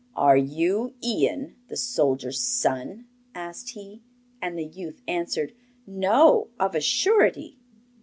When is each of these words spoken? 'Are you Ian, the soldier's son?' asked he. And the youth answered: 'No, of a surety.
'Are 0.15 0.35
you 0.35 0.95
Ian, 1.03 1.57
the 1.67 1.77
soldier's 1.77 2.41
son?' 2.41 3.05
asked 3.35 3.69
he. 3.75 4.01
And 4.41 4.57
the 4.57 4.65
youth 4.65 5.03
answered: 5.07 5.53
'No, 5.85 6.47
of 6.59 6.73
a 6.73 6.81
surety. 6.81 7.59